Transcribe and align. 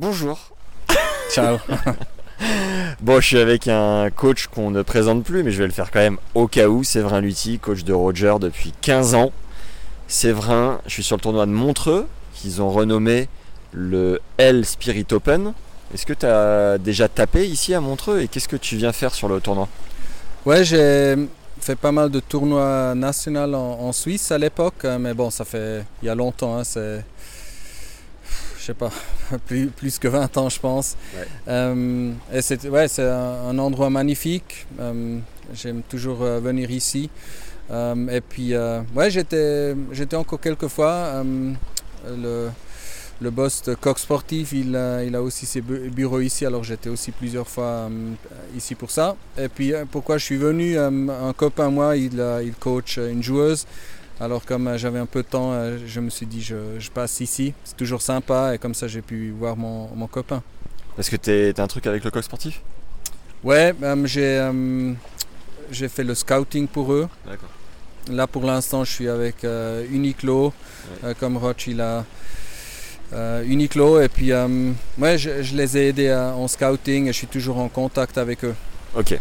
Bonjour. 0.00 0.38
Ciao. 1.32 1.58
Bon, 3.00 3.20
je 3.20 3.26
suis 3.26 3.38
avec 3.38 3.66
un 3.66 4.10
coach 4.10 4.46
qu'on 4.46 4.70
ne 4.70 4.82
présente 4.82 5.24
plus, 5.24 5.42
mais 5.42 5.50
je 5.50 5.58
vais 5.58 5.66
le 5.66 5.72
faire 5.72 5.90
quand 5.90 5.98
même 5.98 6.18
au 6.36 6.46
cas 6.46 6.68
où. 6.68 6.84
Séverin 6.84 7.20
Lutti, 7.20 7.58
coach 7.58 7.82
de 7.82 7.92
Roger 7.92 8.36
depuis 8.40 8.72
15 8.80 9.16
ans. 9.16 9.32
Séverin, 10.06 10.80
je 10.86 10.92
suis 10.92 11.02
sur 11.02 11.16
le 11.16 11.20
tournoi 11.20 11.46
de 11.46 11.50
Montreux, 11.50 12.06
qu'ils 12.34 12.62
ont 12.62 12.70
renommé 12.70 13.28
le 13.72 14.20
L 14.36 14.64
Spirit 14.64 15.06
Open. 15.10 15.52
Est-ce 15.92 16.06
que 16.06 16.12
tu 16.12 16.26
as 16.26 16.78
déjà 16.78 17.08
tapé 17.08 17.48
ici 17.48 17.74
à 17.74 17.80
Montreux 17.80 18.20
et 18.20 18.28
qu'est-ce 18.28 18.48
que 18.48 18.56
tu 18.56 18.76
viens 18.76 18.92
faire 18.92 19.12
sur 19.12 19.28
le 19.28 19.40
tournoi? 19.40 19.68
Ouais, 20.46 20.62
j'ai 20.64 21.16
fait 21.60 21.76
pas 21.76 21.90
mal 21.90 22.08
de 22.10 22.20
tournois 22.20 22.94
nationaux 22.94 23.52
en, 23.52 23.80
en 23.80 23.92
Suisse 23.92 24.30
à 24.30 24.38
l'époque, 24.38 24.84
euh, 24.84 24.98
mais 24.98 25.12
bon, 25.12 25.30
ça 25.30 25.44
fait 25.44 25.84
il 26.02 26.06
y 26.06 26.08
a 26.08 26.14
longtemps, 26.14 26.56
hein, 26.56 26.62
c'est 26.64 27.04
sais 28.68 28.74
pas, 28.74 28.90
plus, 29.46 29.66
plus 29.68 29.98
que 29.98 30.08
20 30.08 30.36
ans 30.38 30.48
je 30.48 30.60
pense. 30.60 30.96
Ouais. 31.16 31.26
Euh, 31.48 32.12
et 32.32 32.40
c'est 32.42 32.66
ouais, 32.68 32.86
un, 33.00 33.48
un 33.50 33.58
endroit 33.58 33.90
magnifique. 33.90 34.66
euh, 34.80 35.18
J'aime 35.54 35.82
toujours 35.82 36.22
euh, 36.22 36.40
venir 36.40 36.70
ici. 36.70 37.10
Et 37.70 38.20
puis 38.26 38.54
ouais, 38.96 39.10
j'étais 39.10 40.16
encore 40.16 40.40
quelques 40.40 40.68
fois. 40.68 41.22
le, 42.06 42.48
le 43.20 43.30
boss 43.30 43.62
de 43.64 43.74
Coq 43.74 43.98
Sportif, 43.98 44.52
il, 44.52 44.76
a- 44.76 45.02
il 45.02 45.14
a 45.16 45.20
aussi 45.20 45.44
ses 45.44 45.60
bu- 45.60 45.90
bureaux 45.90 46.20
ici, 46.20 46.46
alors 46.46 46.62
j'étais 46.62 46.88
aussi 46.88 47.10
plusieurs 47.10 47.48
fois 47.48 47.90
ici 48.56 48.74
pour 48.76 48.90
ça. 48.92 49.16
Et 49.36 49.48
puis 49.48 49.72
pourquoi 49.90 50.18
je 50.18 50.24
suis 50.24 50.36
venu, 50.36 50.78
un 50.78 51.32
copain 51.36 51.68
moi, 51.70 51.96
il, 51.96 52.22
il 52.44 52.52
coach 52.54 52.96
une 52.98 53.22
joueuse. 53.22 53.66
Alors 54.20 54.44
comme 54.44 54.66
euh, 54.66 54.78
j'avais 54.78 54.98
un 54.98 55.06
peu 55.06 55.22
de 55.22 55.28
temps, 55.28 55.52
euh, 55.52 55.78
je 55.86 56.00
me 56.00 56.10
suis 56.10 56.26
dit 56.26 56.42
je, 56.42 56.56
je 56.78 56.90
passe 56.90 57.20
ici. 57.20 57.54
C'est 57.64 57.76
toujours 57.76 58.02
sympa 58.02 58.54
et 58.54 58.58
comme 58.58 58.74
ça 58.74 58.88
j'ai 58.88 59.02
pu 59.02 59.30
voir 59.30 59.56
mon, 59.56 59.88
mon 59.94 60.06
copain. 60.08 60.42
Parce 60.96 61.08
que 61.08 61.16
t'es- 61.16 61.52
t'as 61.52 61.62
un 61.62 61.68
truc 61.68 61.86
avec 61.86 62.02
le 62.04 62.10
coq 62.10 62.24
sportif? 62.24 62.60
Ouais, 63.44 63.72
euh, 63.82 64.06
j'ai 64.06 64.38
euh, 64.38 64.92
j'ai 65.70 65.88
fait 65.88 66.02
le 66.02 66.14
scouting 66.16 66.66
pour 66.66 66.92
eux. 66.92 67.08
D'accord. 67.26 67.48
Là 68.10 68.26
pour 68.26 68.42
l'instant 68.44 68.82
je 68.84 68.90
suis 68.92 69.08
avec 69.08 69.44
euh, 69.44 69.84
Uniqlo, 69.90 70.52
comme 71.20 71.36
Roch 71.36 71.66
il 71.68 71.80
a 71.80 72.04
euh, 73.12 73.44
Uniqlo 73.46 74.00
et 74.00 74.08
puis 74.08 74.32
euh, 74.32 74.72
ouais, 74.98 75.16
je, 75.16 75.42
je 75.42 75.54
les 75.56 75.76
ai 75.78 75.88
aidés 75.88 76.10
à- 76.10 76.34
en 76.34 76.48
scouting 76.48 77.04
et 77.06 77.12
je 77.12 77.18
suis 77.18 77.26
toujours 77.28 77.58
en 77.58 77.68
contact 77.68 78.18
avec 78.18 78.44
eux. 78.44 78.54
Ok. 78.96 79.18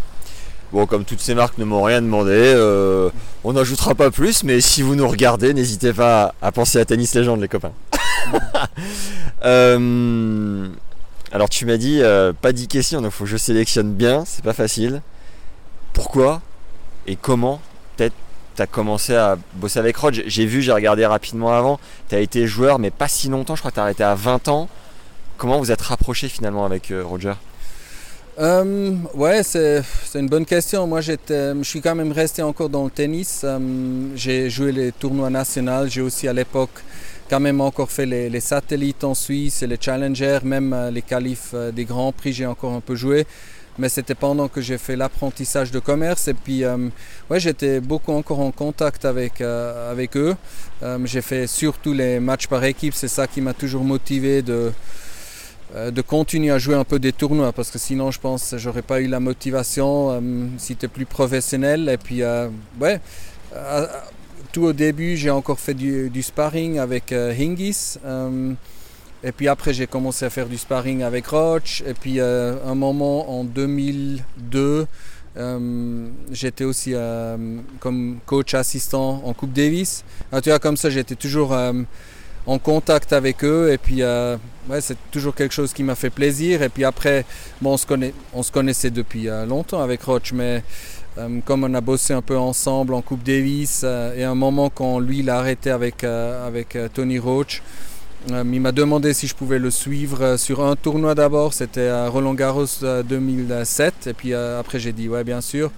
Bon, 0.74 0.86
comme 0.86 1.06
toutes 1.06 1.22
ces 1.22 1.34
marques 1.34 1.58
ne 1.60 1.64
m'ont 1.64 1.82
rien 1.82 2.02
demandé, 2.02 2.32
euh, 2.34 3.10
on 3.46 3.54
n'ajoutera 3.54 3.96
pas 3.96 4.12
plus, 4.12 4.44
mais 4.44 4.60
si 4.60 4.82
vous 4.82 4.96
nous 4.96 5.08
regardez, 5.08 5.54
n'hésitez 5.54 5.94
pas 5.94 6.34
à 6.42 6.52
penser 6.52 6.78
à 6.78 6.84
Tennis 6.84 7.16
Légende, 7.16 7.42
les 7.42 7.48
copains. 7.48 7.74
Euh, 9.46 10.68
alors, 11.32 11.48
tu 11.48 11.68
m'as 11.68 11.78
dit 11.78 12.02
euh, 12.02 12.34
pas 12.34 12.52
10 12.52 12.68
questions, 12.68 13.02
donc 13.02 13.12
il 13.14 13.16
faut 13.16 13.24
que 13.26 13.30
je 13.30 13.38
sélectionne 13.38 13.94
bien, 13.94 14.24
c'est 14.26 14.44
pas 14.44 14.52
facile. 14.52 15.04
Pourquoi 15.94 16.42
et 17.06 17.16
comment 17.16 17.62
peut-être 17.96 18.16
tu 18.56 18.62
as 18.64 18.68
commencé 18.68 19.16
à 19.16 19.38
bosser 19.54 19.78
avec 19.78 19.96
Rod? 19.96 20.16
J'ai 20.26 20.46
vu, 20.48 20.64
j'ai 20.64 20.72
regardé 20.72 21.06
rapidement 21.06 21.54
avant, 21.54 21.80
tu 22.10 22.16
as 22.16 22.20
été 22.20 22.48
joueur, 22.48 22.80
mais 22.80 22.90
pas 22.90 23.08
si 23.08 23.30
longtemps, 23.30 23.56
je 23.56 23.62
crois 23.62 23.70
que 23.70 23.76
tu 23.76 23.80
as 23.80 23.84
arrêté 23.84 24.04
à 24.04 24.16
20 24.16 24.48
ans. 24.48 24.68
Comment 25.38 25.60
vous 25.60 25.72
êtes 25.72 25.82
rapproché 25.82 26.30
finalement 26.30 26.66
avec 26.66 26.92
Roger? 27.04 27.34
Euh, 28.40 28.96
ouais, 29.16 29.42
c'est 29.42 29.84
une 30.14 30.28
bonne 30.28 30.46
question. 30.46 30.86
Moi, 30.86 31.02
je 31.02 31.14
suis 31.64 31.81
quand 31.81 31.96
même 31.96 32.12
resté 32.12 32.44
encore 32.44 32.70
dans 32.70 32.86
le 32.86 32.92
tennis. 32.92 33.42
Euh, 33.44 33.59
j'ai 34.16 34.50
joué 34.50 34.72
les 34.72 34.92
tournois 34.92 35.31
nationaux. 35.31 35.88
J'ai 35.88 36.02
aussi 36.02 36.28
à 36.28 36.34
l'époque 36.34 36.84
quand 37.30 37.40
même 37.40 37.62
encore 37.62 37.90
fait 37.92 38.06
les, 38.06 38.40
satellites 38.40 39.03
en 39.03 39.16
Suisse 39.16 39.64
et 39.64 39.68
les 39.68 39.78
challengers, 39.80 40.40
même 40.44 40.72
euh, 40.72 40.92
les 40.92 41.02
qualifs 41.02 41.52
euh, 41.56 41.72
des 41.72 41.86
grands 41.86 42.12
prix. 42.12 42.31
J'ai 42.31 42.46
encore 42.46 42.74
un 42.74 42.80
peu 42.80 42.96
joué. 42.96 43.25
Mais 43.80 43.90
c'était 43.90 44.16
pendant 44.16 44.48
que 44.48 44.62
j'ai 44.62 44.78
fait 44.78 44.96
l'apprentissage 44.96 45.72
de 45.72 45.80
commerce. 45.80 46.28
Et 46.28 46.34
puis, 46.34 46.64
euh, 46.64 46.90
ouais, 47.30 47.40
j'étais 47.40 47.80
beaucoup 47.80 48.12
encore 48.12 48.40
en 48.40 48.52
contact 48.52 49.06
avec, 49.06 49.42
euh, 49.42 49.92
avec 49.92 50.16
eux. 50.18 50.36
J'ai 51.06 51.22
fait 51.22 51.48
surtout 51.48 51.94
les 51.94 52.19
matchs 52.19 52.48
par 52.48 52.64
équipe. 52.64 52.94
C'est 52.94 53.08
ça 53.08 53.28
qui 53.28 53.42
m'a 53.42 53.54
toujours 53.54 53.84
motivé 53.84 54.42
de, 54.42 54.72
de 55.76 56.02
continuer 56.02 56.52
à 56.52 56.60
jouer 56.60 56.76
un 56.76 56.84
peu 56.84 56.98
des 57.00 57.12
tournois 57.12 57.52
parce 57.52 57.72
que 57.72 57.78
sinon 57.78 58.12
je 58.12 58.20
pense 58.20 58.52
que 58.52 58.58
j'aurais 58.58 58.82
pas 58.82 59.02
eu 59.02 59.08
la 59.08 59.20
motivation 59.20 60.12
euh, 60.12 60.48
si 60.58 60.76
tu 60.76 60.88
plus 60.88 61.06
professionnel. 61.06 61.90
Et 61.90 61.98
puis 61.98 62.24
euh, 62.24 62.50
ouais 62.80 63.00
euh, 63.56 63.86
tout 64.52 64.64
au 64.64 64.74
début 64.74 65.18
j'ai 65.18 65.30
encore 65.30 65.60
fait 65.60 65.74
du, 65.74 66.24
sparring 66.24 66.80
avec 66.80 67.12
euh, 67.12 67.34
Hingis. 67.34 67.98
Euh, 68.06 68.54
et 69.24 69.32
puis 69.32 69.48
après 69.48 69.74
j'ai 69.74 69.88
commencé 69.88 70.26
à 70.26 70.30
faire 70.30 70.48
du 70.48 70.58
sparring 70.58 71.04
avec 71.04 71.28
Roach. 71.28 71.84
Et 71.86 71.94
puis 71.94 72.20
euh, 72.20 72.56
un 72.66 72.76
moment 72.76 73.40
en 73.40 73.44
2002 73.44 74.88
euh, 75.38 76.08
j'étais 76.32 76.64
aussi 76.64 76.94
euh, 76.96 77.38
comme 77.80 78.20
coach 78.26 78.54
assistant 78.54 79.22
en 79.24 79.34
Coupe 79.34 79.54
Davis. 79.54 80.04
Tu 80.42 80.50
vois 80.50 80.60
comme 80.60 80.78
ça 80.78 80.90
j'étais 80.90 81.16
toujours 81.16 81.54
euh, 81.54 81.74
en 82.47 82.58
contact 82.58 83.13
avec 83.13 83.44
eux. 83.44 83.72
Et 83.72 83.78
puis 83.78 84.02
euh, 84.02 84.38
c'est 84.80 84.97
toujours 85.12 85.35
quelque 85.35 85.53
chose 85.53 85.74
qui 85.74 85.84
m'a 85.84 85.96
fait 85.96 86.09
plaisir. 86.09 86.63
Et 86.63 86.69
puis 86.69 86.84
après 86.84 87.25
on, 87.63 87.78
se 87.78 88.52
connaissait 88.52 88.90
depuis 88.90 89.30
euh, 89.30 89.46
longtemps 89.46 89.81
avec 89.81 90.02
Roach 90.02 90.34
mais 90.34 90.63
euh, 91.18 91.40
comme 91.46 91.63
on 91.63 91.74
a 91.74 91.81
bossé 91.81 92.13
un 92.13 92.22
peu 92.22 92.38
ensemble 92.38 92.94
en 92.94 93.02
Coupe 93.02 93.24
Davis 93.24 93.84
et 93.84 94.24
un 94.24 94.36
moment 94.36 94.69
quand 94.69 95.00
lui 95.00 95.19
il 95.19 95.30
a 95.30 95.38
arrêté 95.38 95.69
avec, 95.69 96.03
avec 96.03 96.78
Tony 96.94 97.19
Roach 97.19 97.62
il 98.30 98.62
m'a 98.62 98.72
demandé 98.72 99.13
si 99.13 99.28
je 99.28 99.36
pouvais 99.36 99.59
le 99.59 99.72
suivre 99.72 100.38
sur 100.38 100.63
un 100.66 100.75
tournoi 100.75 101.16
d'abord. 101.16 101.53
C'était 101.53 101.88
à 101.88 102.09
Roland 102.09 102.34
Garros 102.34 102.66
euh, 102.84 103.03
2007 103.03 104.07
et 104.07 104.13
puis 104.13 104.34
après 104.34 104.80
j'ai 104.80 104.91
dit 104.91 105.07
ouais 105.07 105.24
bien 105.24 105.41
sûr 105.41 105.72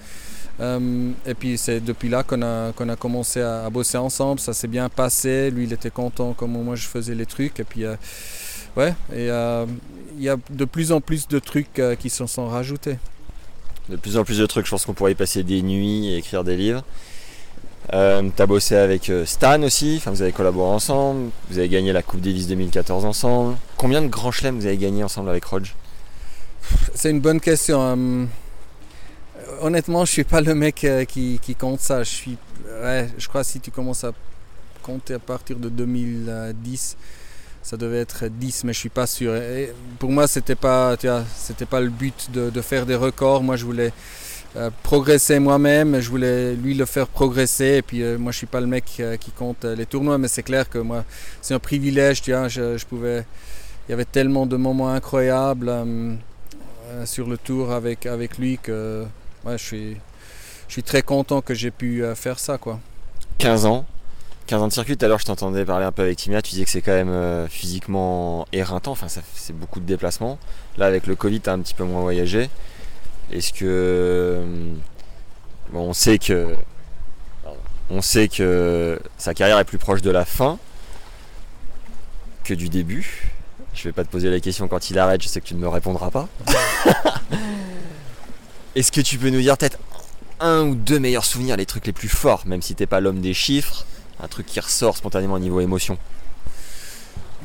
et 0.60 1.34
puis 1.36 1.58
c'est 1.58 1.80
depuis 1.80 2.10
là 2.10 2.24
qu'on 2.24 2.42
a, 2.42 2.72
qu'on 2.74 2.90
a 2.90 2.96
commencé 2.96 3.42
à, 3.42 3.66
à 3.66 3.70
bosser 3.70 3.98
ensemble. 3.98 4.40
Ça 4.40 4.54
s'est 4.54 4.68
bien 4.68 4.90
passé. 4.90 5.52
Lui, 5.52 5.64
il 5.64 5.74
était 5.74 5.90
content 5.90 6.34
comment 6.38 6.64
moi 6.64 6.76
je 6.76 6.86
faisais 6.88 7.16
les 7.16 7.26
trucs. 7.26 7.60
Et 7.60 7.64
puis, 7.64 7.86
euh, 7.86 7.96
ouais, 8.76 8.94
et 9.12 9.30
euh, 9.32 9.66
il 10.18 10.24
y 10.24 10.30
a 10.30 10.36
de 10.50 10.66
plus 10.66 10.92
en 10.92 11.02
plus 11.02 11.28
de 11.28 11.40
trucs 11.40 11.80
euh, 11.80 11.96
qui 11.96 12.10
se 12.10 12.26
sont 12.26 12.48
rajoutés. 12.48 12.98
de 13.90 13.96
plus 13.96 14.18
en 14.18 14.24
plus 14.24 14.38
de 14.38 14.46
trucs. 14.46 14.66
Je 14.66 14.72
pense 14.72 14.86
qu'on 14.86 14.94
pourrait 14.94 15.14
y 15.14 15.16
passer 15.16 15.44
des 15.44 15.62
nuits 15.62 16.10
et 16.10 16.18
écrire 16.18 16.44
des 16.44 16.58
livres. 16.58 16.84
Euh, 17.94 18.30
tu 18.36 18.42
as 18.42 18.46
bossé 18.46 18.76
avec 18.76 19.10
euh, 19.10 19.26
Stan 19.26 19.64
aussi, 19.64 19.96
enfin, 19.98 20.12
vous 20.12 20.22
avez 20.22 20.32
collaboré 20.32 20.70
ensemble, 20.70 21.32
vous 21.50 21.58
avez 21.58 21.70
gagné 21.70 21.92
la 21.92 22.04
Coupe 22.04 22.22
Davis 22.22 22.46
2014 22.48 23.04
ensemble. 23.06 23.56
Combien 23.78 24.02
de 24.04 24.08
grands 24.08 24.32
chelems 24.32 24.60
vous 24.60 24.68
avez 24.68 24.78
gagné 24.78 25.04
ensemble 25.04 25.30
avec 25.30 25.44
Rodge 25.46 25.74
C'est 26.94 27.10
une 27.10 27.20
bonne 27.20 27.40
question. 27.40 28.28
Euh, 29.50 29.58
honnêtement, 29.62 30.06
je 30.06 30.12
suis 30.12 30.24
pas 30.24 30.42
le 30.42 30.56
mec 30.56 30.84
euh, 30.84 31.06
qui, 31.06 31.40
compte 31.58 31.80
ça. 31.80 32.04
Je 32.04 32.10
suis, 32.10 32.38
je 33.18 33.28
crois 33.28 33.42
que 33.42 33.48
si 33.48 33.60
tu 33.60 33.72
commences 33.72 34.04
à 34.04 34.12
compter 34.84 35.16
à 35.16 35.20
partir 35.20 35.58
de 35.58 35.70
2010, 35.70 36.98
ça 37.62 37.78
devait 37.78 38.00
être 38.00 38.26
10, 38.28 38.64
mais 38.64 38.74
je 38.74 38.80
suis 38.80 38.90
pas 38.90 39.08
sûr. 39.08 39.34
Pour 40.00 40.10
moi, 40.12 40.28
c'était 40.28 40.56
pas, 40.56 40.96
c'était 41.36 41.66
pas 41.66 41.82
le 41.82 41.90
but 41.90 42.30
de, 42.32 42.62
faire 42.62 42.86
des 42.86 42.96
records. 42.96 43.44
Moi, 43.44 43.56
je 43.56 43.66
voulais 43.66 43.92
progresser 44.84 45.40
moi-même. 45.40 46.00
Je 46.00 46.10
voulais 46.10 46.56
lui 46.56 46.74
le 46.74 46.86
faire 46.86 47.08
progresser. 47.08 47.78
Et 47.78 47.82
puis 47.82 48.02
moi, 48.18 48.32
je 48.32 48.38
suis 48.38 48.48
pas 48.48 48.62
le 48.62 48.68
mec 48.68 48.86
qui 49.20 49.32
compte 49.32 49.66
les 49.66 49.86
tournois, 49.86 50.18
mais 50.18 50.28
c'est 50.28 50.44
clair 50.44 50.70
que 50.70 50.80
moi, 50.80 51.04
c'est 51.42 51.54
un 51.54 51.60
privilège. 51.60 52.22
Il 52.26 52.32
y 52.32 53.94
avait 53.94 54.06
tellement 54.06 54.46
de 54.46 54.56
moments 54.56 54.90
incroyables 54.90 55.72
sur 57.06 57.28
le 57.28 57.38
tour 57.38 57.72
avec, 57.72 58.06
avec 58.06 58.38
lui 58.38 58.58
que 58.58 59.06
je 59.46 59.58
suis, 59.58 59.98
je 60.68 60.74
suis 60.74 60.84
très 60.84 61.02
content 61.02 61.42
que 61.42 61.54
j'ai 61.54 61.72
pu 61.72 62.04
faire 62.16 62.40
ça, 62.40 62.58
quoi. 62.58 62.80
15 63.40 63.66
ans, 63.66 63.86
15 64.50 64.62
ans 64.64 64.68
de 64.68 64.74
circuit, 64.74 64.98
tout 64.98 65.06
à 65.06 65.08
l'heure 65.08 65.20
je 65.20 65.26
t'entendais 65.26 65.64
parler 65.64 65.86
un 65.86 65.92
peu 65.92 66.02
avec 66.02 66.18
Timia, 66.18 66.42
tu 66.42 66.50
disais 66.52 66.66
que 66.66 66.72
c'est 66.72 66.82
quand 66.82 66.92
même 66.92 67.10
euh, 67.10 67.48
physiquement 67.48 68.48
éreintant, 68.52 68.92
enfin 68.92 69.06
c'est 69.08 69.56
beaucoup 69.56 69.80
de 69.80 69.86
déplacements. 69.86 70.40
Là 70.78 70.88
avec 70.88 71.06
le 71.06 71.16
Covid 71.16 71.40
t'as 71.40 71.54
un 71.54 71.60
petit 71.60 71.76
peu 71.76 71.84
moins 71.84 72.02
voyagé. 72.02 72.50
Est-ce 73.32 73.54
que 73.54 73.66
euh, 73.66 74.74
bon, 75.72 75.90
on 75.90 75.94
sait 75.94 76.18
que 76.18 76.56
on 77.92 78.02
sait 78.02 78.28
que 78.28 79.00
sa 79.20 79.36
carrière 79.36 79.60
est 79.60 79.66
plus 79.66 79.78
proche 79.78 80.02
de 80.02 80.10
la 80.10 80.26
fin 80.26 80.58
que 82.44 82.56
du 82.56 82.70
début. 82.70 83.32
Je 83.76 83.84
vais 83.84 83.94
pas 83.94 84.04
te 84.04 84.10
poser 84.10 84.32
la 84.32 84.40
question 84.40 84.68
quand 84.68 84.90
il 84.90 84.98
arrête, 84.98 85.22
je 85.22 85.28
sais 85.28 85.40
que 85.42 85.46
tu 85.46 85.54
ne 85.54 85.60
me 85.60 85.68
répondras 85.68 86.10
pas. 86.10 86.28
Est-ce 88.80 88.94
que 88.94 89.02
tu 89.02 89.18
peux 89.18 89.30
nous 89.30 89.42
dire 89.42 89.58
peut-être 89.58 89.78
un 90.40 90.62
ou 90.62 90.74
deux 90.74 91.00
meilleurs 91.00 91.26
souvenirs, 91.26 91.58
les 91.58 91.66
trucs 91.66 91.86
les 91.86 91.92
plus 91.92 92.08
forts, 92.08 92.44
même 92.46 92.62
si 92.62 92.76
t'es 92.76 92.86
pas 92.86 93.02
l'homme 93.02 93.20
des 93.20 93.34
chiffres, 93.34 93.86
un 94.24 94.30
truc 94.30 94.46
qui 94.46 94.58
ressort 94.58 94.96
spontanément 94.96 95.34
au 95.34 95.40
niveau 95.40 95.60
émotion? 95.60 95.98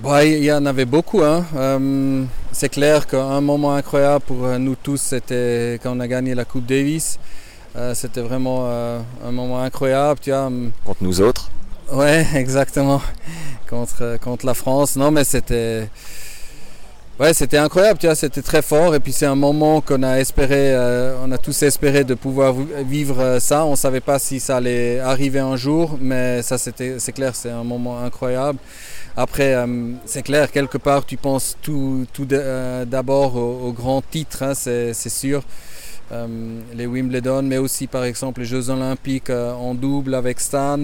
Bah, 0.00 0.25
Il 0.25 0.44
y 0.44 0.52
en 0.52 0.64
avait 0.64 0.84
beaucoup. 0.84 1.22
Hein. 1.25 1.44
Euh, 1.56 2.22
c'est 2.52 2.69
clair 2.69 3.08
qu'un 3.08 3.40
moment 3.40 3.75
incroyable 3.75 4.25
pour 4.25 4.44
euh, 4.44 4.58
nous 4.58 4.76
tous, 4.76 5.00
c'était 5.00 5.81
quand 5.82 5.96
on 5.96 5.98
a 5.98 6.06
gagné 6.06 6.36
la 6.36 6.44
Coupe 6.44 6.66
Davis. 6.66 7.19
Euh, 7.75 7.94
c'était 7.96 8.20
vraiment 8.20 8.70
un 8.70 9.32
moment 9.32 9.60
incroyable. 9.60 10.20
Tu 10.22 10.30
vois. 10.30 10.52
Contre 10.84 11.02
nous 11.02 11.20
autres 11.20 11.50
Ouais, 11.90 12.25
exactement. 12.37 13.02
contre, 13.69 14.20
contre 14.22 14.46
la 14.46 14.54
France. 14.54 14.94
Non, 14.94 15.10
mais 15.10 15.25
c'était. 15.25 15.88
Ouais, 17.20 17.32
c'était 17.32 17.58
incroyable, 17.58 18.00
tu 18.00 18.06
vois, 18.06 18.16
c'était 18.16 18.43
très 18.43 18.61
fort. 18.61 18.93
Et 18.96 18.99
puis 18.99 19.12
c'est 19.12 19.26
un 19.26 19.37
moment 19.37 19.81
qu'on 19.81 20.02
a 20.02 20.19
espéré, 20.19 20.75
euh, 20.75 21.16
on 21.25 21.31
a 21.31 21.38
tous 21.38 21.62
espéré 21.62 22.02
de 22.02 22.14
pouvoir 22.14 22.55
vivre 22.55 23.20
euh, 23.20 23.38
ça. 23.38 23.64
On 23.64 23.72
ne 23.72 23.76
savait 23.76 24.00
pas 24.00 24.19
si 24.19 24.40
ça 24.40 24.56
allait 24.56 24.99
arriver 24.99 25.38
un 25.38 25.55
jour, 25.55 25.96
mais 26.00 26.43
ça 26.43 26.58
c'était, 26.58 26.99
c'est 26.99 27.12
clair, 27.12 27.37
c'est 27.37 27.50
un 27.50 27.62
moment 27.62 28.00
incroyable. 28.00 28.58
Après, 29.16 29.55
euh, 29.55 29.93
c'est 30.06 30.25
clair, 30.25 30.50
quelque 30.50 30.76
part, 30.76 31.06
tu 31.06 31.16
penses 31.16 31.56
tout, 31.62 32.05
tout 32.12 32.25
d'abord 32.25 33.37
aux, 33.37 33.72
grands 33.72 34.02
titres, 34.02 34.43
hein, 34.43 34.55
c'est, 34.55 34.93
sûr. 35.08 35.44
les 36.75 36.87
Wimbledon, 36.87 37.43
mais 37.43 37.58
aussi 37.58 37.87
par 37.87 38.05
exemple 38.05 38.40
les 38.40 38.46
Jeux 38.46 38.70
Olympiques 38.70 39.31
en 39.31 39.75
double 39.75 40.16
avec 40.16 40.40
Stan 40.40 40.81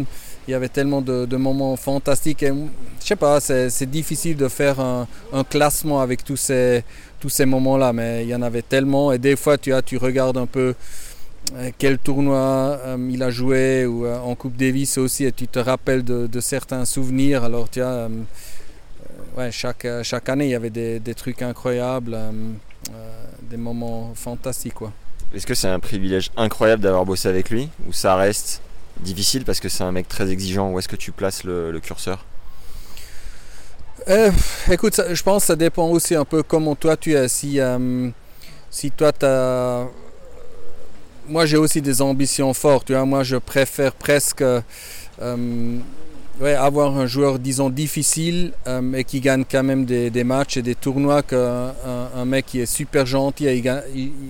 il 0.49 0.53
y 0.53 0.55
avait 0.55 0.69
tellement 0.69 1.01
de, 1.01 1.37
moments 1.37 1.77
fantastiques. 1.77 2.43
Et, 2.43 2.53
je 3.01 3.07
sais 3.07 3.17
pas, 3.17 3.41
c'est 3.41 3.91
difficile 3.91 4.37
de 4.37 4.49
faire 4.49 4.81
un, 4.81 5.07
classement 5.49 6.01
avec 6.01 6.25
tous 6.25 6.37
ces, 6.37 6.85
tous 7.19 7.29
ces 7.29 7.47
moments-là, 7.47 7.93
mais 7.93 8.25
il 8.25 8.29
y 8.29 8.35
en 8.35 8.43
avait 8.43 8.63
tellement. 8.63 9.13
Et 9.13 9.19
des 9.19 9.37
fois, 9.37 9.59
tu, 9.59 9.73
as, 9.73 9.83
tu 9.83 9.97
regardes 9.97 10.39
un 10.39 10.47
peu 10.47 10.75
euh, 11.55 11.71
quel 11.79 11.99
tournoi 11.99 12.39
euh, 12.85 13.09
il 13.11 13.23
a 13.23 13.31
joué 13.31 13.87
ou 13.87 14.07
euh, 14.07 14.19
en 14.19 14.35
Coupe 14.35 14.57
Davis 14.57 14.99
aussi, 14.99 15.25
et 15.25 15.33
tu 15.33 15.49
te 15.49 15.59
rappelles 15.59 16.05
de, 16.05 16.41
certains 16.41 16.85
souvenirs. 16.85 17.45
Alors, 17.45 17.69
tu 17.69 17.81
as, 17.83 18.09
chaque, 19.51 19.87
chaque 20.03 20.29
année, 20.29 20.47
il 20.47 20.51
y 20.51 20.55
avait 20.55 20.71
des, 20.71 21.01
des 21.01 21.15
trucs 21.15 21.43
incroyables, 21.43 22.19
des 23.43 23.57
moments 23.57 24.13
fantastiques. 24.15 24.75
Est-ce 25.35 25.47
que 25.47 25.55
c'est 25.55 25.69
un 25.69 25.79
privilège 25.79 26.31
incroyable 26.37 26.83
d'avoir 26.83 27.05
bossé 27.05 27.29
avec 27.29 27.51
lui 27.51 27.69
ou 27.89 27.93
ça 27.93 28.17
reste 28.17 28.61
difficile 28.99 29.45
parce 29.45 29.61
que 29.61 29.69
c'est 29.69 29.85
un 29.85 29.93
mec 29.93 30.09
très 30.09 30.31
exigeant. 30.31 30.71
Où 30.71 30.79
est-ce 30.79 30.89
que 30.89 30.97
tu 30.97 31.13
places 31.13 31.45
le, 31.45 31.79
curseur 31.81 32.25
euh, 34.09 34.31
Écoute, 34.71 35.01
je 35.11 35.23
pense 35.23 35.43
que 35.43 35.47
ça 35.49 35.57
dépend 35.57 35.89
aussi 35.89 36.15
un 36.15 36.25
peu 36.25 36.43
comment 36.43 36.75
toi 36.75 36.97
tu 36.97 37.15
es. 37.15 37.29
Si, 37.29 37.61
euh, 37.61 38.09
si 38.71 38.91
toi 38.91 39.13
tu. 39.13 39.27
Moi 41.29 41.47
j'ai 41.47 41.57
aussi 41.57 41.81
des 41.81 42.03
ambitions 42.03 42.53
fortes. 42.55 42.87
Tu 42.87 42.93
vois? 42.95 43.05
Moi 43.05 43.23
je 43.23 43.37
préfère 43.37 43.93
presque. 43.93 44.43
Euh, 44.43 45.79
avoir 46.43 46.97
un 46.97 47.07
joueur, 47.07 47.39
disons, 47.39 47.71
difficile 47.71 48.53
et 48.95 49.05
qui 49.05 49.21
gagne 49.21 49.45
quand 49.51 49.63
même 49.63 49.85
des, 49.85 50.25
matchs 50.25 50.57
et 50.57 50.63
des 50.63 50.75
tournois 50.75 51.23
qu'un 51.23 51.75
un, 52.17 52.25
mec 52.25 52.47
qui 52.47 52.61
est 52.61 52.67
super 52.67 53.07
gentil 53.07 53.47
et 53.47 53.57
il 53.57 53.63
gagne, 53.63 53.83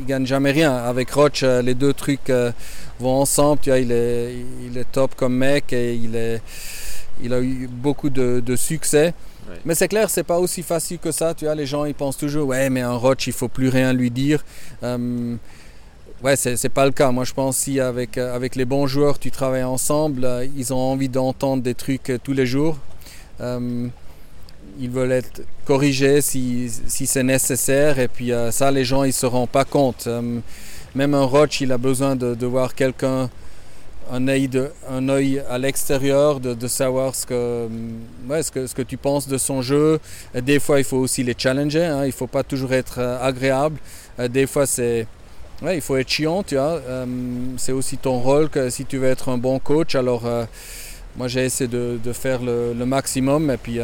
gagne 0.07 0.27
jamais 0.27 0.51
rien. 0.51 0.75
Avec 0.75 1.11
Roche, 1.11 1.43
les 1.43 1.75
deux 1.75 1.93
trucs 1.93 2.33
vont 2.99 3.21
ensemble. 3.21 3.61
Tu 3.63 3.71
vois, 3.71 3.79
il, 3.79 3.93
est, 3.93 4.35
il 4.67 4.77
est 4.77 4.91
top 4.91 5.15
comme 5.15 5.37
mec 5.37 5.73
et 5.73 5.95
il, 5.95 6.17
est, 6.17 6.43
il 7.23 7.33
a 7.33 7.41
eu 7.41 7.69
beaucoup 7.71 8.11
de, 8.11 8.57
succès. 8.57 9.15
Mais 9.65 9.75
c'est 9.75 9.89
clair, 9.89 10.09
c'est 10.11 10.23
pas 10.23 10.39
aussi 10.39 10.63
facile 10.63 10.99
que 10.99 11.11
ça. 11.11 11.35
Tu 11.35 11.45
vois, 11.45 11.55
les 11.55 11.67
gens 11.67 11.85
ils 11.85 11.95
pensent 11.95 12.17
toujours, 12.17 12.49
ouais, 12.49 12.71
mais 12.71 12.83
un 12.83 12.95
Roche, 12.95 13.27
il 13.27 13.33
faut 13.33 13.49
plus 13.49 13.69
rien 13.69 13.93
lui 13.93 14.11
dire. 14.11 14.45
Euh, 14.85 15.35
ouais, 16.23 16.37
c'est 16.37 16.69
pas 16.69 16.87
le 16.87 16.93
cas. 16.93 17.11
Moi, 17.11 17.25
je 17.25 17.35
pense 17.35 17.57
si 17.57 17.81
avec, 17.81 18.19
avec 18.19 18.57
les 18.57 18.65
bons 18.65 18.87
joueurs, 18.87 19.19
tu 19.19 19.31
travailles 19.31 19.65
ensemble, 19.65 20.25
euh, 20.25 20.47
ils 20.57 20.73
ont 20.73 20.79
envie 20.79 21.09
d'entendre 21.09 21.63
des 21.63 21.75
trucs 21.75 22.11
euh, 22.11 22.19
tous 22.23 22.33
les 22.33 22.47
jours. 22.47 22.79
ils 23.41 24.91
veulent 24.91 25.13
être 25.13 25.43
corrigés 25.67 26.21
si, 26.21 26.71
si 26.87 27.07
c'est 27.07 27.23
nécessaire. 27.23 27.99
Et 27.99 28.09
puis 28.09 28.33
ça, 28.51 28.71
les 28.71 28.85
gens, 28.85 29.05
ils 29.05 29.13
se 29.13 29.27
rendent 29.27 29.49
pas 29.49 29.65
compte 29.65 30.09
même 30.95 31.15
un 31.15 31.25
Roche, 31.25 31.61
il 31.61 31.73
a 31.73 31.79
besoin 31.79 32.17
de, 32.17 32.47
voir 32.47 32.75
quelqu'un, 32.75 33.31
un 34.11 34.29
œil, 34.29 34.51
un 34.89 35.09
œil 35.09 35.43
à 35.49 35.59
l'extérieur, 35.59 36.41
de, 36.41 36.69
savoir 36.69 37.15
ce 37.15 37.27
que, 37.27 37.69
ouais, 38.29 38.43
ce, 38.43 38.51
que, 38.51 38.67
ce 38.67 38.75
que 38.75 38.83
tu 38.83 38.97
penses 38.97 39.29
de 39.29 39.39
son 39.39 39.63
jeu. 39.63 40.01
des 40.35 40.59
fois, 40.59 40.79
il 40.79 40.85
faut 40.85 40.99
aussi 40.99 41.23
les 41.23 41.35
challenger, 41.37 41.85
hein. 41.85 42.05
il 42.05 42.09
ne 42.09 42.13
faut 42.13 42.27
pas 42.27 42.43
toujours 42.43 42.73
être 42.73 42.99
euh, 42.99 43.23
agréable. 43.23 43.79
Euh, 44.19 44.29
des 44.29 44.47
fois, 44.47 44.67
c'est, 44.67 45.07
ouais, 45.63 45.77
il 45.77 45.81
faut 45.81 45.97
être 45.97 46.09
chiant, 46.09 46.43
tu 46.43 46.57
vois. 46.57 46.81
Euh, 46.87 47.07
c'est 47.57 47.73
aussi 47.73 47.97
ton 47.97 48.19
rôle 48.21 48.49
que 48.49 48.71
si 48.71 48.85
tu 48.85 48.99
veux 48.99 49.09
être 49.09 49.29
un 49.29 49.39
bon 49.39 49.59
coach. 49.59 49.95
Alors, 49.95 50.23
moi, 51.17 51.29
j'ai 51.29 51.45
essayé 51.45 51.69
de, 51.69 52.13
faire 52.13 52.41
le, 52.43 52.75
maximum 52.85 53.51
et 53.51 53.57
puis 53.57 53.81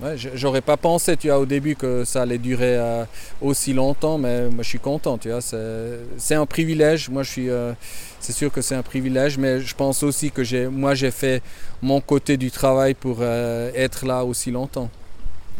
Ouais, 0.00 0.14
J'aurais 0.16 0.60
pas 0.60 0.76
pensé, 0.76 1.16
tu 1.16 1.26
vois, 1.26 1.40
au 1.40 1.46
début 1.46 1.74
que 1.74 2.04
ça 2.04 2.22
allait 2.22 2.38
durer 2.38 2.76
euh, 2.76 3.04
aussi 3.40 3.72
longtemps, 3.72 4.16
mais 4.16 4.48
moi 4.48 4.62
je 4.62 4.68
suis 4.68 4.78
content, 4.78 5.18
tu 5.18 5.28
vois. 5.28 5.40
C'est 5.40 6.34
un 6.36 6.46
privilège. 6.46 7.08
Moi, 7.08 7.24
je 7.24 7.30
suis, 7.30 7.50
euh, 7.50 7.72
c'est 8.20 8.32
sûr 8.32 8.52
que 8.52 8.62
c'est 8.62 8.76
un 8.76 8.82
privilège, 8.82 9.38
mais 9.38 9.60
je 9.60 9.74
pense 9.74 10.04
aussi 10.04 10.30
que 10.30 10.44
j'ai, 10.44 10.68
moi, 10.68 10.94
j'ai 10.94 11.10
fait 11.10 11.42
mon 11.82 12.00
côté 12.00 12.36
du 12.36 12.52
travail 12.52 12.94
pour 12.94 13.18
euh, 13.20 13.72
être 13.74 14.06
là 14.06 14.24
aussi 14.24 14.52
longtemps. 14.52 14.88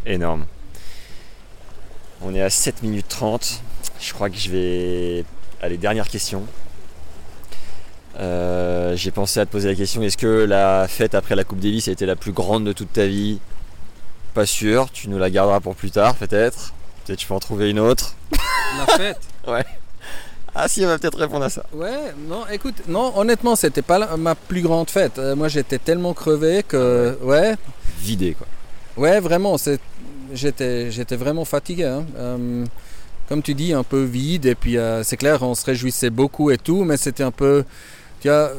Énorme. 0.05 0.45
On 2.21 2.33
est 2.33 2.41
à 2.41 2.49
7 2.49 2.81
minutes 2.81 3.09
30. 3.09 3.61
Je 3.99 4.13
crois 4.13 4.29
que 4.29 4.37
je 4.37 4.49
vais. 4.49 5.25
Allez, 5.61 5.77
dernière 5.77 6.07
question. 6.07 6.43
j'ai 8.17 9.11
pensé 9.11 9.39
à 9.39 9.45
te 9.45 9.51
poser 9.51 9.69
la 9.69 9.75
question 9.75 10.01
est-ce 10.01 10.17
que 10.17 10.45
la 10.45 10.87
fête 10.87 11.15
après 11.15 11.35
la 11.35 11.43
Coupe 11.43 11.59
Davis 11.59 11.87
a 11.87 11.91
été 11.91 12.05
la 12.05 12.15
plus 12.15 12.31
grande 12.31 12.65
de 12.65 12.73
toute 12.73 12.93
ta 12.93 13.05
vie? 13.05 13.39
Pas 14.33 14.45
sûr, 14.45 14.91
tu 14.91 15.09
nous 15.09 15.17
la 15.17 15.29
garderas 15.29 15.59
pour 15.59 15.75
plus 15.75 15.91
tard 15.91 16.15
peut-être. 16.15 16.73
Peut-être 17.05 17.19
tu 17.19 17.27
peux 17.27 17.33
en 17.33 17.39
trouver 17.39 17.69
une 17.69 17.79
autre. 17.79 18.15
La 18.77 18.85
fête? 18.85 19.19
Ouais. 19.47 19.65
Ah 20.53 20.67
si, 20.67 20.83
on 20.83 20.87
va 20.87 20.97
peut-être 20.97 21.17
répondre 21.17 21.45
à 21.45 21.49
ça. 21.49 21.63
Ouais, 21.73 22.13
non, 22.27 22.45
écoute, 22.51 22.75
non, 22.87 23.17
honnêtement, 23.17 23.55
c'était 23.55 23.81
pas 23.81 24.17
ma 24.17 24.35
plus 24.35 24.61
grande 24.61 24.89
fête. 24.89 25.17
Euh, 25.17 25.35
moi, 25.35 25.47
j'étais 25.47 25.77
tellement 25.77 26.13
crevé 26.13 26.63
que, 26.67 27.17
ouais. 27.21 27.55
Vidé, 27.99 28.35
quoi. 28.35 28.47
Ouais, 28.97 29.19
vraiment, 29.19 29.55
j'étais, 30.33 30.91
j'étais 30.91 31.15
vraiment 31.15 31.45
fatigué. 31.45 31.85
Hein. 31.85 32.05
Euh, 32.17 32.65
comme 33.29 33.41
tu 33.41 33.53
dis, 33.53 33.71
un 33.73 33.83
peu 33.83 34.03
vide. 34.03 34.45
Et 34.45 34.55
puis, 34.55 34.77
euh, 34.77 35.03
c'est 35.03 35.17
clair, 35.17 35.43
on 35.43 35.55
se 35.55 35.63
réjouissait 35.65 36.09
beaucoup 36.09 36.51
et 36.51 36.57
tout, 36.57 36.83
mais 36.83 36.97
c'était 36.97 37.23
un 37.23 37.31
peu, 37.31 37.63
tu 38.21 38.27
vois, 38.27 38.51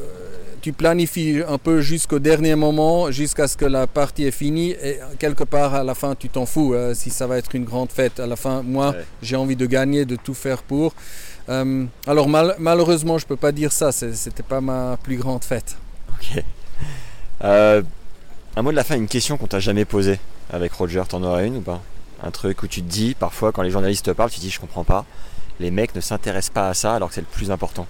tu 0.61 0.73
planifies 0.73 1.43
un 1.47 1.59
peu 1.59 1.81
jusqu'au 1.81 2.19
dernier 2.19 2.55
moment, 2.55 3.11
jusqu'à 3.11 3.49
ce 3.49 3.57
que 3.57 3.65
la 3.65 3.87
partie 3.87 4.25
est 4.25 4.31
finie. 4.31 4.71
Et 4.83 4.99
quelque 5.19 5.45
part, 5.45 5.75
à 5.75 5.85
la 5.85 5.95
fin, 5.95 6.15
tu 6.15 6.29
t'en 6.29 6.47
fous 6.47 6.75
euh, 6.75 6.95
si 6.95 7.11
ça 7.11 7.27
va 7.27 7.39
être 7.39 7.55
une 7.55 7.65
grande 7.65 7.91
fête. 7.91 8.21
À 8.21 8.27
la 8.27 8.37
fin, 8.37 8.63
moi, 8.63 8.95
j'ai 9.23 9.37
envie 9.37 9.57
de 9.57 9.67
gagner, 9.67 10.05
de 10.05 10.17
tout 10.17 10.35
faire 10.35 10.63
pour. 10.63 10.95
Euh, 11.49 11.85
alors, 12.07 12.29
malheureusement, 12.29 13.19
je 13.19 13.25
ne 13.25 13.29
peux 13.29 13.37
pas 13.37 13.53
dire 13.53 13.73
ça. 13.73 13.93
C'était 13.93 14.43
pas 14.43 14.61
ma 14.61 14.99
plus 15.03 15.17
grande 15.17 15.45
fête. 15.45 15.77
Ok. 16.11 16.43
Euh, 17.43 17.83
un 18.57 18.63
mot 18.63 18.71
de 18.71 18.77
la 18.77 18.85
fin, 18.85 18.97
une 18.97 19.09
question 19.09 19.37
qu'on 19.37 19.47
t'a 19.47 19.61
jamais 19.61 19.85
posée 19.85 20.19
avec 20.53 20.73
Roger. 20.73 21.03
T'en 21.09 21.23
aurais 21.23 21.47
une 21.47 21.57
ou 21.57 21.61
pas? 21.63 21.81
Un 22.23 22.31
truc 22.31 22.63
où 22.63 22.67
tu 22.67 22.83
te 22.83 22.89
dis, 22.89 23.15
parfois, 23.15 23.53
quand 23.53 23.63
les 23.63 23.71
journalistes 23.71 24.07
te 24.07 24.11
parlent, 24.11 24.31
tu 24.31 24.37
te 24.37 24.43
dis, 24.43 24.51
je 24.51 24.61
comprends 24.61 24.85
pas. 24.85 25.05
Les 25.59 25.71
mecs 25.71 25.95
ne 25.95 26.01
s'intéressent 26.01 26.53
pas 26.53 26.69
à 26.69 26.75
ça 26.75 26.95
alors 26.95 27.09
que 27.09 27.15
c'est 27.15 27.21
le 27.21 27.27
plus 27.27 27.51
important. 27.51 27.87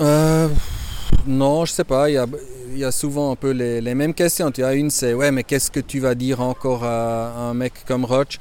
Euh, 0.00 0.48
non, 1.26 1.64
je 1.64 1.72
sais 1.72 1.84
pas. 1.84 2.10
Il 2.10 2.78
y 2.78 2.84
a 2.84 2.92
souvent 2.92 3.32
un 3.32 3.36
peu 3.36 3.50
les, 3.50 3.94
mêmes 3.94 4.14
questions. 4.14 4.50
Tu 4.50 4.64
as 4.64 4.74
une, 4.74 4.90
c'est 4.90 5.14
ouais, 5.14 5.30
mais 5.30 5.44
qu'est-ce 5.44 5.70
que 5.70 5.80
tu 5.80 6.00
vas 6.00 6.14
dire 6.14 6.40
encore 6.40 6.84
à, 6.84 7.36
un 7.36 7.54
mec 7.54 7.72
comme 7.86 8.04
Roach 8.04 8.38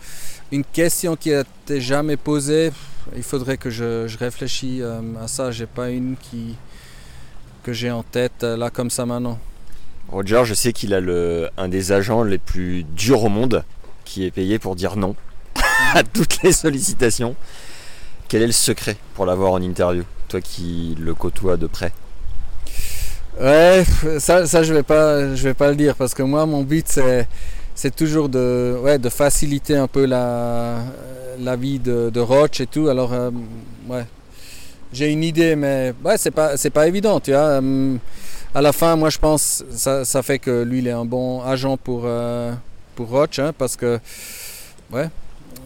Une 0.52 0.64
question 0.64 1.16
qui 1.16 1.32
été 1.32 1.82
jamais 1.82 2.18
posée, 2.18 2.72
il 3.16 3.24
faudrait 3.24 3.58
que 3.58 3.70
je, 3.70 4.08
je 4.08 4.18
réfléchisse 4.18 4.82
euh, 4.82 5.02
à 5.22 5.28
ça. 5.28 5.52
J'ai 5.52 5.68
pas 5.68 5.90
une 5.90 6.16
qui 6.18 6.56
que 7.64 7.74
j'ai 7.74 7.92
en 7.92 8.04
tête 8.04 8.44
euh, 8.44 8.58
là 8.58 8.70
comme 8.70 8.90
ça 8.90 9.06
maintenant. 9.06 9.40
Roger, 10.10 10.44
je 10.46 10.54
sais 10.54 10.74
qu'il 10.74 10.94
a 10.94 11.00
le, 11.00 11.50
un 11.58 11.68
des 11.68 11.92
agents 11.92 12.24
les 12.24 12.38
plus 12.38 12.84
durs 12.84 13.24
au 13.24 13.30
monde 13.30 13.64
qui 14.06 14.26
est 14.26 14.32
payé 14.32 14.60
pour 14.60 14.76
dire 14.76 14.96
non 14.96 15.16
à 15.94 16.04
toutes 16.04 16.44
les 16.44 16.52
sollicitations. 16.52 17.36
Quel 18.28 18.42
est 18.42 18.48
le 18.48 18.52
secret 18.52 18.98
pour 19.16 19.26
l'avoir 19.26 19.52
en 19.54 19.62
interview 19.62 20.04
Toi 20.28 20.42
qui 20.42 20.96
le 21.00 21.14
côtoies 21.14 21.58
de 21.58 21.68
près? 21.68 21.92
Ouais, 23.40 23.84
ça, 24.20 24.46
ça 24.46 24.62
je 24.62 24.74
vais 24.74 24.84
pas, 24.84 25.34
je 25.36 25.44
vais 25.44 25.54
pas 25.56 25.70
le 25.70 25.76
dire 25.76 25.96
parce 25.96 26.14
que 26.14 26.22
moi 26.22 26.46
mon 26.46 26.62
but 26.62 26.86
c'est, 26.88 27.28
c'est 27.74 27.96
toujours 27.96 28.30
de, 28.30 28.78
ouais, 28.82 29.00
de 29.00 29.10
faciliter 29.10 29.76
un 29.76 29.88
peu 29.88 30.06
la, 30.06 30.78
la 31.40 31.56
vie 31.56 31.80
de, 31.80 32.12
de 32.12 32.20
Roach 32.20 32.62
et 32.62 32.68
tout. 32.68 32.90
Alors 32.90 33.12
euh, 33.14 33.32
ouais, 33.90 34.06
j'ai 34.92 35.12
une 35.12 35.24
idée, 35.24 35.56
mais 35.56 35.94
ouais, 36.04 36.18
c'est 36.18 36.32
pas, 36.32 36.56
c'est 36.58 36.70
pas 36.70 36.88
évident, 36.88 37.20
tu 37.20 37.32
vois. 37.32 37.58
Hum, 37.58 38.00
à 38.54 38.62
la 38.62 38.72
fin, 38.74 38.96
moi 38.96 39.10
je 39.10 39.18
pense 39.18 39.64
ça, 39.72 40.06
ça 40.06 40.22
fait 40.22 40.40
que 40.40 40.64
lui 40.64 40.80
il 40.80 40.88
est 40.88 40.92
un 40.92 41.06
bon 41.06 41.42
agent 41.42 41.78
pour, 41.78 42.02
euh, 42.06 42.54
pour 42.96 43.10
Roach 43.10 43.40
hein, 43.40 43.52
parce 43.58 43.76
que 43.76 44.00
ouais, 44.92 45.10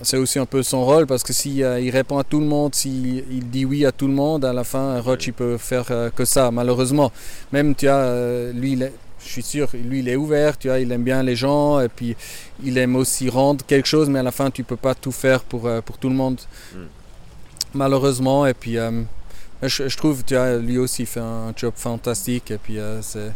c'est 0.04 0.18
aussi 0.18 0.40
un 0.40 0.46
peu 0.46 0.64
son 0.64 0.86
rôle 0.86 1.06
parce 1.08 1.24
que 1.24 1.34
s'il 1.34 1.64
euh, 1.64 1.80
il 1.82 1.90
répond 1.90 2.18
à 2.18 2.24
tout 2.24 2.40
le 2.40 2.46
monde, 2.46 2.74
s'il 2.76 3.18
il 3.32 3.50
dit 3.50 3.66
oui 3.66 3.86
à 3.86 3.92
tout 3.92 4.08
le 4.08 4.14
monde, 4.14 4.46
à 4.46 4.54
la 4.54 4.64
fin, 4.64 5.00
Roach 5.02 5.28
il 5.28 5.34
peut 5.34 5.58
faire 5.58 5.86
euh, 5.92 6.10
que 6.10 6.24
ça, 6.26 6.50
malheureusement. 6.52 7.12
Même, 7.52 7.76
tu 7.76 7.86
vois, 7.88 7.96
euh, 7.96 8.54
lui, 8.54 8.74
il 8.74 8.84
est- 8.84 8.94
je 9.20 9.28
suis 9.34 9.44
sûr, 9.44 9.68
lui 9.74 10.00
il 10.00 10.08
est 10.08 10.16
ouvert, 10.16 10.58
tu 10.58 10.68
vois, 10.70 10.80
il 10.80 10.90
aime 10.92 11.04
bien 11.04 11.22
les 11.24 11.36
gens 11.36 11.80
et 11.82 11.90
puis 11.90 12.16
il 12.64 12.78
aime 12.78 12.96
aussi 12.96 13.30
rendre 13.30 13.66
quelque 13.66 13.88
chose, 13.88 14.08
mais 14.10 14.20
à 14.20 14.24
la 14.24 14.32
fin, 14.32 14.50
tu 14.52 14.64
peux 14.64 14.76
pas 14.78 14.96
tout 14.96 15.12
faire 15.12 15.42
pour, 15.44 15.70
pour 15.84 15.98
tout 15.98 16.08
le 16.10 16.16
monde, 16.16 16.40
Mm. 16.74 16.78
malheureusement. 17.74 18.46
Et 18.46 18.54
puis, 18.54 18.78
je, 19.64 19.88
je 19.88 19.98
trouve, 19.98 20.24
tu 20.24 20.36
vois, 20.36 20.58
lui 20.58 20.78
aussi 20.78 21.04
il 21.04 21.06
fait 21.06 21.20
un 21.20 21.54
job 21.56 21.74
fantastique 21.76 22.52
et 22.52 22.58
puis 22.58 22.80
euh, 22.80 23.02
c'est. 23.02 23.32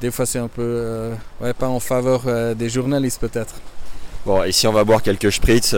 Des 0.00 0.10
fois, 0.10 0.26
c'est 0.26 0.38
un 0.38 0.48
peu, 0.48 0.62
euh, 0.62 1.14
ouais, 1.40 1.54
pas 1.54 1.68
en 1.68 1.80
faveur 1.80 2.24
euh, 2.26 2.52
des 2.52 2.68
journalistes 2.68 3.18
peut-être. 3.18 3.54
Bon, 4.26 4.42
et 4.42 4.52
si 4.52 4.66
on 4.66 4.72
va 4.72 4.84
boire 4.84 5.02
quelques 5.02 5.32
spritz, 5.32 5.70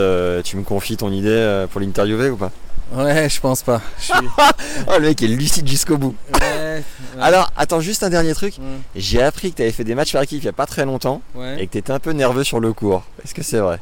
tu 0.44 0.56
me 0.56 0.62
confies 0.64 0.96
ton 0.96 1.12
idée 1.12 1.66
pour 1.70 1.80
l'interviewer 1.80 2.30
ou 2.30 2.36
pas? 2.36 2.50
Ouais, 2.92 3.28
je 3.28 3.40
pense 3.40 3.62
pas. 3.62 3.80
Je 3.98 4.04
suis... 4.04 4.14
Oh, 4.88 4.94
le 4.94 5.08
mec 5.08 5.22
est 5.22 5.26
lucide 5.28 5.68
jusqu'au 5.68 5.98
bout. 5.98 6.14
Ouais, 6.34 6.40
ouais. 6.40 6.82
Alors, 7.20 7.50
attends, 7.56 7.80
juste 7.80 8.02
un 8.02 8.10
dernier 8.10 8.34
truc. 8.34 8.54
Ouais, 8.58 8.64
J'ai 8.96 9.22
appris 9.22 9.52
que 9.52 9.56
tu 9.58 9.62
avais 9.62 9.70
fait 9.70 9.84
des 9.84 9.94
matchs 9.94 10.12
par 10.12 10.22
équipe 10.22 10.42
il 10.42 10.46
y 10.46 10.48
a 10.48 10.52
pas 10.52 10.66
très 10.66 10.84
longtemps 10.84 11.20
et 11.58 11.66
que 11.66 11.72
tu 11.72 11.78
étais 11.78 11.92
un 11.92 11.98
peu 11.98 12.12
nerveux 12.12 12.44
sur 12.44 12.58
le 12.58 12.72
cours. 12.72 13.04
Est-ce 13.24 13.34
que 13.34 13.42
c'est 13.42 13.58
vrai? 13.58 13.78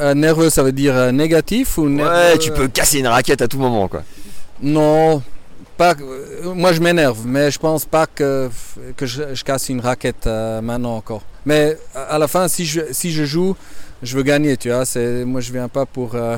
Euh, 0.00 0.12
nerveux, 0.12 0.50
ça 0.50 0.62
veut 0.62 0.72
dire 0.72 1.12
négatif 1.12 1.78
ou 1.78 1.88
nerveux 1.88 2.10
Ouais, 2.10 2.38
tu 2.38 2.50
peux 2.50 2.68
casser 2.68 2.98
une 2.98 3.06
raquette 3.06 3.40
à 3.40 3.48
tout 3.48 3.58
moment, 3.58 3.88
quoi. 3.88 4.02
Non, 4.62 5.22
pas. 5.76 5.94
euh, 6.00 6.54
moi, 6.54 6.72
je 6.72 6.80
m'énerve, 6.80 7.26
mais 7.26 7.50
je 7.50 7.58
pense 7.58 7.84
pas 7.84 8.06
que, 8.06 8.48
que 8.96 9.06
je, 9.06 9.42
casse 9.44 9.68
une 9.68 9.80
raquette 9.80 10.26
euh, 10.26 10.60
maintenant 10.60 10.96
encore. 10.96 11.22
Mais 11.44 11.76
à 11.94 12.18
la 12.18 12.26
fin, 12.28 12.48
si 12.48 12.64
je, 12.64 12.80
si 12.90 13.12
je 13.12 13.24
joue, 13.24 13.54
je 14.02 14.16
veux 14.16 14.22
gagner, 14.22 14.56
tu 14.56 14.70
vois. 14.70 14.84
Moi, 15.24 15.40
je 15.40 15.52
viens 15.52 15.68
pas 15.68 15.86
pour. 15.86 16.14
euh, 16.14 16.36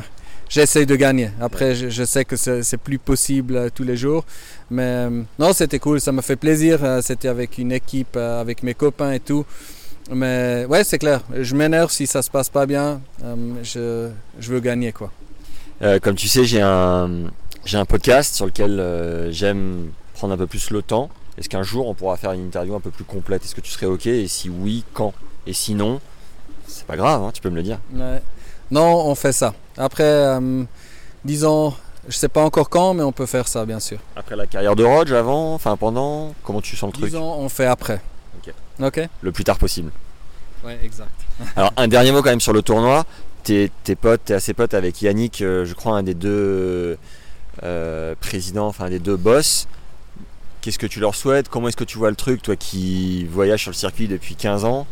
J'essaye 0.51 0.87
de 0.87 0.97
gagner. 0.97 1.31
Après, 1.43 1.75
je, 1.75 2.05
sais 2.05 2.25
que 2.25 2.35
c'est, 2.37 2.77
plus 2.79 2.99
possible 2.99 3.55
euh, 3.57 3.69
tous 3.75 3.85
les 3.85 3.99
jours. 3.99 4.25
Mais 4.71 5.07
non, 5.39 5.53
c'était 5.53 5.79
cool, 5.79 6.01
ça 6.01 6.11
m'a 6.11 6.23
fait 6.23 6.37
plaisir. 6.37 6.81
C'était 7.03 7.29
avec 7.29 7.59
une 7.59 7.71
équipe, 7.71 8.17
avec 8.17 8.63
mes 8.63 8.73
copains 8.75 9.13
et 9.13 9.21
tout. 9.21 9.45
Mais 10.11 10.65
ouais, 10.69 10.85
c'est 10.85 10.99
clair. 10.99 11.21
Je 11.39 11.55
m'énerve 11.55 11.91
si 11.91 12.07
ça 12.07 12.23
se 12.23 12.31
passe 12.31 12.49
pas 12.49 12.65
bien. 12.65 13.01
Je, 13.63 14.09
je 14.41 14.51
veux 14.53 14.61
gagner, 14.61 14.91
quoi. 14.93 15.13
Comme 16.03 16.15
tu 16.17 16.29
sais, 16.29 16.45
j'ai 16.47 16.63
un, 16.63 17.11
j'ai 17.65 17.79
un 17.79 17.85
podcast 17.85 18.35
sur 18.35 18.47
lequel 18.47 18.79
euh, 18.81 19.31
j'aime 19.31 19.91
prendre 20.15 20.35
un 20.35 20.37
peu 20.37 20.47
plus 20.47 20.71
le 20.71 20.83
temps. 20.83 21.11
Est-ce 21.37 21.49
qu'un 21.49 21.63
jour 21.63 21.89
on 21.89 21.95
pourra 21.95 22.17
faire 22.17 22.33
une 22.33 22.47
interview 22.47 22.75
un 22.75 22.81
peu 22.81 22.91
plus 22.91 23.05
complète? 23.05 23.45
Est-ce 23.45 23.55
que 23.55 23.61
tu 23.61 23.71
serais 23.71 23.87
OK? 23.87 24.07
Et 24.07 24.27
si 24.27 24.49
oui, 24.49 24.85
quand? 24.93 25.13
Et 25.47 25.53
sinon, 25.53 26.01
c'est 26.67 26.87
pas 26.87 26.97
grave, 26.97 27.23
hein, 27.23 27.31
tu 27.33 27.41
peux 27.41 27.51
me 27.51 27.57
le 27.57 27.63
dire. 27.63 27.79
Ouais. 27.95 28.21
Non, 28.71 29.07
on 29.07 29.15
fait 29.15 29.33
ça. 29.33 29.55
Après, 29.77 30.03
euh, 30.03 30.65
disons, 31.25 31.73
je 32.09 32.17
sais 32.17 32.29
pas 32.29 32.43
encore 32.43 32.69
quand, 32.69 32.95
mais 32.95 33.03
on 33.03 33.13
peut 33.13 33.27
faire 33.27 33.47
ça, 33.49 33.65
bien 33.65 33.81
sûr. 33.81 33.99
Après 34.17 34.37
la 34.37 34.47
carrière 34.47 34.75
de 34.75 34.85
Rodge, 34.85 35.13
avant, 35.13 35.55
enfin 35.55 35.77
pendant, 35.77 36.35
comment 36.43 36.61
tu 36.61 36.77
sens 36.77 36.89
le 36.89 36.99
truc? 36.99 37.11
Disons, 37.11 37.33
on 37.33 37.49
fait 37.49 37.67
après. 37.67 38.01
Ok. 38.39 38.53
Ok 38.83 39.09
Le 39.23 39.33
plus 39.33 39.45
tard 39.45 39.59
possible. 39.59 39.91
Ouais, 40.65 40.79
exact. 40.83 41.11
Alors 41.57 41.73
un 41.77 41.89
dernier 41.89 42.13
mot 42.13 42.23
quand 42.23 42.31
même 42.31 42.41
sur 42.41 42.53
le 42.53 42.63
tournoi. 42.63 43.05
T'es, 43.45 43.71
t'es 43.85 43.95
pote, 43.95 44.23
t'es 44.25 44.35
assez 44.35 44.53
pote 44.53 44.75
avec 44.75 45.01
Yannick, 45.01 45.41
euh, 45.41 45.65
je 45.65 45.73
crois 45.75 45.97
un 45.97 46.03
des 46.03 46.15
deux 46.15 46.99
euh, 47.63 48.15
présidents, 48.21 48.67
enfin 48.67 48.89
des 48.89 48.99
deux 48.99 49.17
boss. 49.17 49.67
Qu'est-ce 50.61 50.79
que 50.79 50.87
tu 50.87 51.01
leur 51.01 51.15
souhaites? 51.15 51.49
Comment 51.49 51.69
est-ce 51.69 51.77
que 51.77 51.85
tu 51.85 51.99
vois 51.99 52.11
le 52.11 52.17
truc, 52.17 52.43
toi 52.43 52.57
qui 52.57 53.25
voyages 53.27 53.63
sur 53.63 53.71
le 53.71 53.77
circuit 53.77 54.09
depuis 54.09 54.35
15 54.35 54.65
ans? 54.65 54.87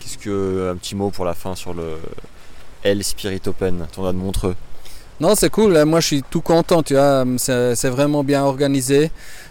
Qu'est-ce 0.00 0.18
que 0.18 0.70
un 0.72 0.76
petit 0.76 0.94
mot 0.94 1.10
pour 1.10 1.24
la 1.24 1.34
fin 1.34 1.54
sur 1.54 1.74
le 1.74 1.98
L 2.82 3.04
Spirit 3.04 3.42
Open, 3.46 3.86
tournoi 3.92 4.12
de 4.12 4.18
Montreux? 4.18 4.56
Non, 5.20 5.34
c'est 5.34 5.50
cool. 5.50 5.76
Euh, 5.76 5.84
Moi, 5.84 6.00
je 6.00 6.06
suis 6.06 6.22
tout 6.22 6.40
content. 6.40 6.82
Tu 6.82 6.94
vois, 6.94 7.24
c'est 7.36 7.90
vraiment 7.90 8.24
bien 8.24 8.42
organisé. 8.42 9.10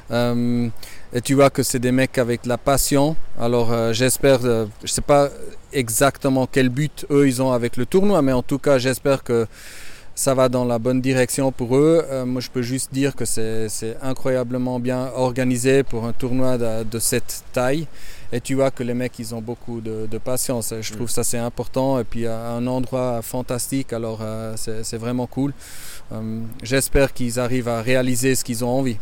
Euh, 0.10 0.68
et 1.14 1.22
tu 1.22 1.36
vois 1.36 1.52
que 1.52 1.62
c'est 1.62 1.78
des 1.78 1.92
mecs 1.92 2.18
avec 2.18 2.44
de 2.46 2.50
la 2.50 2.58
passion. 2.58 3.16
Alors, 3.40 3.72
euh, 3.72 3.94
j'espère. 3.94 4.40
euh, 4.46 4.66
je 4.84 4.88
sais 4.92 5.02
pas 5.02 5.30
exactement 5.72 6.48
quel 6.52 6.70
but 6.70 7.06
eux 7.12 7.28
ils 7.28 7.44
ont 7.44 7.52
avec 7.52 7.78
le 7.78 7.86
tournoi, 7.86 8.24
mais 8.24 8.32
en 8.32 8.42
tout 8.42 8.58
cas, 8.58 8.80
j'espère 8.80 9.24
que 9.24 9.46
ça 10.20 10.34
va 10.34 10.50
dans 10.50 10.66
la 10.66 10.80
bonne 10.80 11.00
direction 11.00 11.50
pour 11.54 11.78
eux. 11.78 12.06
Euh, 12.10 12.26
moi, 12.26 12.42
je 12.42 12.50
peux 12.50 12.62
juste 12.62 12.94
dire 12.94 13.16
que 13.16 13.24
c'est 13.24 13.70
incroyablement 14.02 14.78
bien 14.78 15.12
organisé 15.16 15.84
pour 15.84 16.04
un 16.04 16.12
tournoi 16.12 16.58
de, 16.58 16.84
de 16.84 17.00
cette 17.00 17.46
taille. 17.54 17.88
Et 18.34 18.42
tu 18.42 18.56
vois 18.56 18.70
que 18.70 18.84
les 18.84 18.94
mecs, 18.94 19.18
ils 19.18 19.34
ont 19.34 19.40
beaucoup 19.40 19.80
de, 19.80 20.10
de 20.12 20.18
patience. 20.18 20.74
Je 20.82 20.94
trouve 20.94 21.10
ça 21.10 21.24
c'est 21.24 21.38
important. 21.38 22.00
Et 22.00 22.04
puis, 22.04 22.28
à 22.28 22.50
un 22.50 22.68
endroit 22.68 23.22
fantastique. 23.22 23.94
Alors, 23.94 24.20
euh, 24.22 24.56
c'est 24.58 24.98
vraiment 24.98 25.26
cool. 25.26 25.54
Euh, 26.12 26.42
J'espère 26.64 27.14
qu'ils 27.14 27.40
arrivent 27.40 27.70
à 27.70 27.82
réaliser 27.82 28.36
ce 28.36 28.44
qu'ils 28.44 28.66
ont 28.66 28.78
envie. 28.78 28.98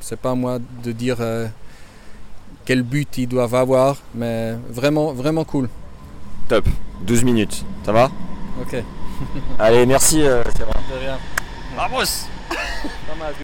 C'est 0.00 0.18
pas 0.18 0.30
à 0.30 0.34
moi 0.34 0.58
de 0.82 0.92
dire 0.92 1.18
quel 2.64 2.82
but 2.82 3.18
ils 3.18 3.28
doivent 3.28 3.56
avoir, 3.56 3.98
mais 4.14 4.54
vraiment, 4.70 5.12
vraiment 5.12 5.44
cool. 5.44 5.68
Top, 6.48 6.64
12 7.06 7.24
minutes, 7.24 7.62
ça 7.84 7.92
va? 7.92 8.10
Ok. 8.62 8.82
Allez, 9.58 9.86
merci. 9.86 10.22
euh, 10.22 10.42
c'est 10.56 10.62
vrai. 10.64 10.74
De 10.92 10.98
rien. 10.98 11.18
Vamos 11.76 12.28
Pas 12.48 13.14
mal. 13.18 13.34